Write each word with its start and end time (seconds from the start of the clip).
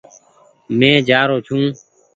مينٚ 0.77 1.05
جآرو 1.07 1.37
ڇوٚنٚ 1.47 1.73